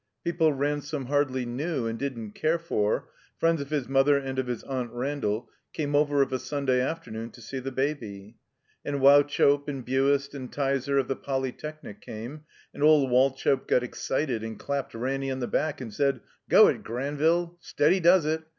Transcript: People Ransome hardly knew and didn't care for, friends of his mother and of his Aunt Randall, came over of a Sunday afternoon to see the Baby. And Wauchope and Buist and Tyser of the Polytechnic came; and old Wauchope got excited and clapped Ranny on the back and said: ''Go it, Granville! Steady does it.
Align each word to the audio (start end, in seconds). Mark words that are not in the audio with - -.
People 0.23 0.51
Ransome 0.51 1.05
hardly 1.05 1.45
knew 1.45 1.85
and 1.85 1.99
didn't 1.99 2.31
care 2.31 2.57
for, 2.57 3.09
friends 3.37 3.61
of 3.61 3.69
his 3.69 3.87
mother 3.87 4.17
and 4.17 4.39
of 4.39 4.47
his 4.47 4.63
Aunt 4.63 4.91
Randall, 4.91 5.47
came 5.73 5.93
over 5.95 6.23
of 6.23 6.33
a 6.33 6.39
Sunday 6.39 6.81
afternoon 6.81 7.29
to 7.29 7.39
see 7.39 7.59
the 7.59 7.71
Baby. 7.71 8.35
And 8.83 8.99
Wauchope 8.99 9.67
and 9.69 9.85
Buist 9.85 10.33
and 10.33 10.51
Tyser 10.51 10.97
of 10.99 11.07
the 11.07 11.15
Polytechnic 11.15 12.01
came; 12.01 12.45
and 12.73 12.81
old 12.81 13.11
Wauchope 13.11 13.67
got 13.67 13.83
excited 13.83 14.41
and 14.43 14.57
clapped 14.57 14.95
Ranny 14.95 15.29
on 15.29 15.39
the 15.39 15.45
back 15.47 15.79
and 15.81 15.93
said: 15.93 16.21
''Go 16.49 16.65
it, 16.73 16.81
Granville! 16.83 17.57
Steady 17.61 17.99
does 17.99 18.25
it. 18.25 18.41